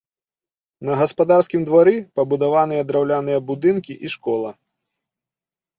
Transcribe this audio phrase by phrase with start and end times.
[0.89, 4.49] На гаспадарскім двары пабудаваныя драўляныя будынкі і школа.